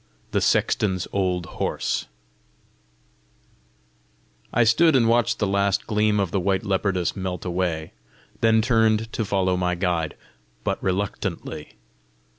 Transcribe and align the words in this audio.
THE 0.31 0.41
SEXTON'S 0.41 1.07
OLD 1.13 1.45
HORSE 1.45 2.07
I 4.51 4.63
stood 4.63 4.95
and 4.95 5.07
watched 5.07 5.37
the 5.37 5.45
last 5.45 5.85
gleam 5.85 6.19
of 6.19 6.31
the 6.31 6.39
white 6.39 6.63
leopardess 6.65 7.15
melt 7.15 7.45
away, 7.45 7.93
then 8.39 8.63
turned 8.63 9.13
to 9.13 9.23
follow 9.23 9.55
my 9.55 9.75
guide 9.75 10.17
but 10.63 10.81
reluctantly. 10.81 11.75